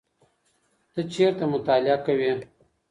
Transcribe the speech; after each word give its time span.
ته 0.93 1.01
چېرته 1.13 1.43
مطالعه 1.53 1.97
کوې؟ 2.05 2.31